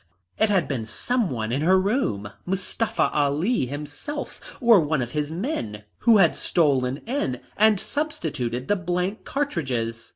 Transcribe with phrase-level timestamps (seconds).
[0.39, 5.29] It had been some one in her room, Mustafa Ali himself, or one of his
[5.31, 10.09] men, who had stolen in and substituted the blank cartridges.